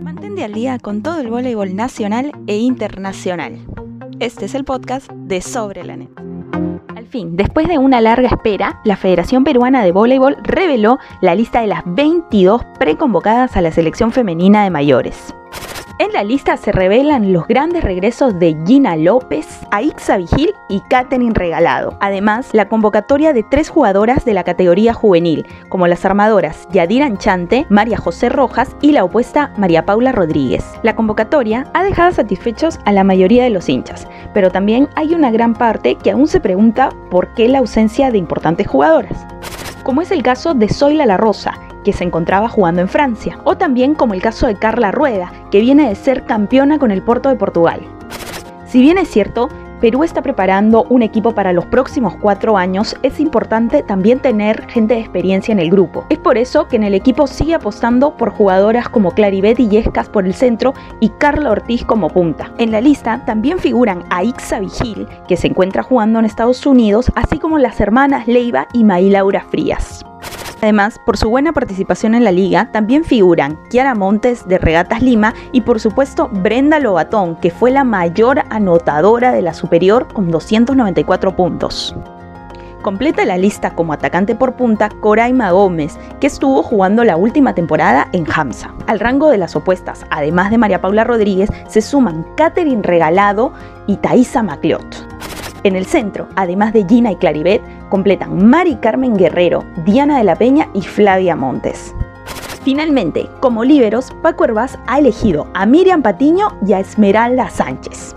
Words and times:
Mantente 0.00 0.44
al 0.44 0.52
día 0.52 0.78
con 0.78 1.02
todo 1.02 1.18
el 1.18 1.28
voleibol 1.28 1.74
nacional 1.74 2.30
e 2.46 2.58
internacional. 2.58 3.58
Este 4.20 4.44
es 4.44 4.54
el 4.54 4.62
podcast 4.64 5.10
de 5.10 5.40
Sobre 5.40 5.82
la 5.82 5.96
Net. 5.96 6.10
Al 6.94 7.08
fin, 7.08 7.36
después 7.36 7.66
de 7.66 7.78
una 7.78 8.00
larga 8.00 8.28
espera, 8.28 8.80
la 8.84 8.96
Federación 8.96 9.42
Peruana 9.42 9.82
de 9.82 9.90
Voleibol 9.90 10.36
reveló 10.44 10.98
la 11.20 11.34
lista 11.34 11.62
de 11.62 11.66
las 11.66 11.82
22 11.84 12.64
preconvocadas 12.78 13.56
a 13.56 13.60
la 13.60 13.72
selección 13.72 14.12
femenina 14.12 14.62
de 14.62 14.70
mayores. 14.70 15.34
En 16.00 16.14
la 16.14 16.24
lista 16.24 16.56
se 16.56 16.72
revelan 16.72 17.34
los 17.34 17.46
grandes 17.46 17.84
regresos 17.84 18.38
de 18.38 18.56
Gina 18.64 18.96
López, 18.96 19.46
Aixa 19.70 20.16
Vigil 20.16 20.54
y 20.70 20.80
Katherine 20.88 21.34
Regalado. 21.34 21.98
Además, 22.00 22.48
la 22.54 22.70
convocatoria 22.70 23.34
de 23.34 23.42
tres 23.42 23.68
jugadoras 23.68 24.24
de 24.24 24.32
la 24.32 24.42
categoría 24.42 24.94
juvenil, 24.94 25.44
como 25.68 25.86
las 25.86 26.06
armadoras 26.06 26.66
Yadira 26.72 27.04
Anchante, 27.04 27.66
María 27.68 27.98
José 27.98 28.30
Rojas 28.30 28.74
y 28.80 28.92
la 28.92 29.04
opuesta 29.04 29.52
María 29.58 29.84
Paula 29.84 30.10
Rodríguez. 30.10 30.64
La 30.82 30.96
convocatoria 30.96 31.66
ha 31.74 31.84
dejado 31.84 32.12
satisfechos 32.12 32.80
a 32.86 32.92
la 32.92 33.04
mayoría 33.04 33.44
de 33.44 33.50
los 33.50 33.68
hinchas, 33.68 34.08
pero 34.32 34.50
también 34.50 34.88
hay 34.94 35.14
una 35.14 35.30
gran 35.30 35.52
parte 35.52 35.96
que 35.96 36.12
aún 36.12 36.28
se 36.28 36.40
pregunta 36.40 36.88
por 37.10 37.34
qué 37.34 37.46
la 37.46 37.58
ausencia 37.58 38.10
de 38.10 38.16
importantes 38.16 38.66
jugadoras. 38.66 39.26
Como 39.82 40.00
es 40.00 40.10
el 40.12 40.22
caso 40.22 40.54
de 40.54 40.70
Zoila 40.70 41.04
La 41.04 41.18
Rosa, 41.18 41.58
que 41.84 41.92
se 41.92 42.04
encontraba 42.04 42.48
jugando 42.48 42.80
en 42.80 42.88
Francia, 42.88 43.38
o 43.44 43.56
también 43.56 43.94
como 43.94 44.14
el 44.14 44.22
caso 44.22 44.46
de 44.46 44.56
Carla 44.56 44.92
Rueda, 44.92 45.32
que 45.50 45.60
viene 45.60 45.88
de 45.88 45.94
ser 45.94 46.24
campeona 46.24 46.78
con 46.78 46.90
el 46.90 47.02
Porto 47.02 47.28
de 47.28 47.36
Portugal. 47.36 47.80
Si 48.66 48.80
bien 48.80 48.98
es 48.98 49.08
cierto, 49.08 49.48
Perú 49.80 50.04
está 50.04 50.20
preparando 50.20 50.84
un 50.90 51.00
equipo 51.00 51.34
para 51.34 51.54
los 51.54 51.64
próximos 51.64 52.14
cuatro 52.20 52.58
años, 52.58 52.94
es 53.02 53.18
importante 53.18 53.82
también 53.82 54.20
tener 54.20 54.66
gente 54.68 54.92
de 54.92 55.00
experiencia 55.00 55.52
en 55.52 55.58
el 55.58 55.70
grupo. 55.70 56.04
Es 56.10 56.18
por 56.18 56.36
eso 56.36 56.68
que 56.68 56.76
en 56.76 56.84
el 56.84 56.92
equipo 56.92 57.26
sigue 57.26 57.54
apostando 57.54 58.14
por 58.14 58.28
jugadoras 58.30 58.90
como 58.90 59.12
Claribet 59.12 59.58
Illescas 59.58 60.10
por 60.10 60.26
el 60.26 60.34
centro 60.34 60.74
y 61.00 61.08
Carla 61.08 61.50
Ortiz 61.50 61.82
como 61.86 62.10
punta. 62.10 62.52
En 62.58 62.72
la 62.72 62.82
lista 62.82 63.24
también 63.24 63.58
figuran 63.58 64.04
a 64.10 64.22
Ixa 64.22 64.60
Vigil, 64.60 65.08
que 65.26 65.38
se 65.38 65.46
encuentra 65.46 65.82
jugando 65.82 66.18
en 66.18 66.26
Estados 66.26 66.66
Unidos, 66.66 67.10
así 67.14 67.38
como 67.38 67.58
las 67.58 67.80
hermanas 67.80 68.28
Leiva 68.28 68.68
y 68.74 68.84
Laura 68.84 69.46
Frías. 69.50 70.04
Además, 70.62 71.00
por 71.04 71.16
su 71.16 71.30
buena 71.30 71.52
participación 71.52 72.14
en 72.14 72.24
la 72.24 72.32
liga, 72.32 72.70
también 72.70 73.04
figuran 73.04 73.58
Kiara 73.70 73.94
Montes 73.94 74.46
de 74.46 74.58
Regatas 74.58 75.02
Lima 75.02 75.32
y 75.52 75.62
por 75.62 75.80
supuesto 75.80 76.28
Brenda 76.28 76.78
Lobatón, 76.78 77.36
que 77.36 77.50
fue 77.50 77.70
la 77.70 77.84
mayor 77.84 78.42
anotadora 78.50 79.32
de 79.32 79.42
la 79.42 79.54
superior 79.54 80.06
con 80.12 80.30
294 80.30 81.34
puntos. 81.34 81.94
Completa 82.82 83.26
la 83.26 83.36
lista 83.36 83.74
como 83.74 83.92
atacante 83.92 84.34
por 84.34 84.54
punta 84.54 84.88
Coraima 84.88 85.50
Gómez, 85.50 85.98
que 86.18 86.26
estuvo 86.26 86.62
jugando 86.62 87.04
la 87.04 87.16
última 87.16 87.54
temporada 87.54 88.08
en 88.12 88.26
Hamza. 88.30 88.74
Al 88.86 89.00
rango 89.00 89.28
de 89.28 89.36
las 89.36 89.54
opuestas, 89.54 90.06
además 90.10 90.50
de 90.50 90.58
María 90.58 90.80
Paula 90.80 91.04
Rodríguez, 91.04 91.50
se 91.68 91.82
suman 91.82 92.24
Catherine 92.36 92.82
Regalado 92.82 93.52
y 93.86 93.96
Thaisa 93.96 94.42
Macleot. 94.42 95.06
En 95.62 95.76
el 95.76 95.84
centro, 95.84 96.26
además 96.36 96.72
de 96.72 96.86
Gina 96.88 97.12
y 97.12 97.16
Claribet, 97.16 97.60
completan 97.90 98.46
Mari 98.46 98.76
Carmen 98.76 99.14
Guerrero, 99.14 99.64
Diana 99.84 100.16
de 100.16 100.24
la 100.24 100.36
Peña 100.36 100.68
y 100.72 100.80
Flavia 100.80 101.36
Montes. 101.36 101.94
Finalmente, 102.62 103.28
como 103.40 103.64
líberos, 103.64 104.12
Paco 104.22 104.44
Herbaz 104.44 104.78
ha 104.86 104.98
elegido 104.98 105.48
a 105.54 105.66
Miriam 105.66 106.02
Patiño 106.02 106.48
y 106.66 106.72
a 106.72 106.80
Esmeralda 106.80 107.50
Sánchez. 107.50 108.14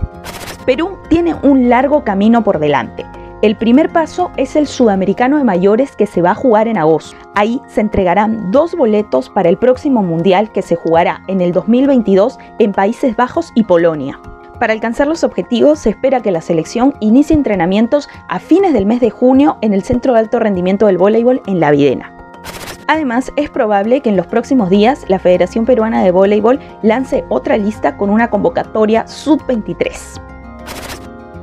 Perú 0.64 0.98
tiene 1.08 1.34
un 1.42 1.68
largo 1.68 2.04
camino 2.04 2.42
por 2.42 2.58
delante. 2.58 3.04
El 3.42 3.56
primer 3.56 3.92
paso 3.92 4.30
es 4.38 4.56
el 4.56 4.66
sudamericano 4.66 5.36
de 5.36 5.44
mayores 5.44 5.96
que 5.96 6.06
se 6.06 6.22
va 6.22 6.30
a 6.30 6.34
jugar 6.34 6.66
en 6.66 6.78
agosto. 6.78 7.16
Ahí 7.34 7.60
se 7.66 7.82
entregarán 7.82 8.50
dos 8.50 8.74
boletos 8.74 9.28
para 9.28 9.50
el 9.50 9.58
próximo 9.58 10.02
mundial 10.02 10.50
que 10.52 10.62
se 10.62 10.76
jugará 10.76 11.22
en 11.26 11.42
el 11.42 11.52
2022 11.52 12.38
en 12.58 12.72
Países 12.72 13.16
Bajos 13.16 13.52
y 13.54 13.64
Polonia. 13.64 14.18
Para 14.58 14.72
alcanzar 14.72 15.06
los 15.06 15.24
objetivos 15.24 15.80
se 15.80 15.90
espera 15.90 16.20
que 16.20 16.30
la 16.30 16.40
selección 16.40 16.94
inicie 17.00 17.36
entrenamientos 17.36 18.08
a 18.28 18.38
fines 18.38 18.72
del 18.72 18.86
mes 18.86 19.00
de 19.00 19.10
junio 19.10 19.58
en 19.62 19.74
el 19.74 19.82
Centro 19.82 20.12
de 20.12 20.20
Alto 20.20 20.38
Rendimiento 20.38 20.86
del 20.86 20.98
Voleibol 20.98 21.42
en 21.46 21.60
La 21.60 21.70
Videna. 21.70 22.12
Además, 22.86 23.32
es 23.36 23.50
probable 23.50 24.00
que 24.00 24.10
en 24.10 24.16
los 24.16 24.26
próximos 24.26 24.70
días 24.70 25.04
la 25.08 25.18
Federación 25.18 25.64
Peruana 25.64 26.04
de 26.04 26.10
Voleibol 26.10 26.60
lance 26.82 27.24
otra 27.30 27.56
lista 27.56 27.96
con 27.96 28.10
una 28.10 28.28
convocatoria 28.28 29.06
sub-23. 29.06 30.20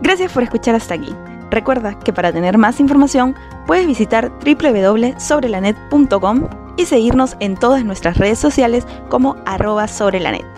Gracias 0.01 0.31
por 0.31 0.43
escuchar 0.43 0.75
hasta 0.75 0.93
aquí. 0.93 1.15
Recuerda 1.49 1.97
que 1.99 2.13
para 2.13 2.31
tener 2.31 2.57
más 2.57 2.79
información 2.79 3.35
puedes 3.65 3.87
visitar 3.87 4.31
www.sobrelanet.com 4.39 6.47
y 6.77 6.85
seguirnos 6.85 7.35
en 7.39 7.55
todas 7.55 7.83
nuestras 7.83 8.17
redes 8.17 8.39
sociales 8.39 8.87
como 9.09 9.35
arroba 9.45 9.87
sobrelanet. 9.87 10.50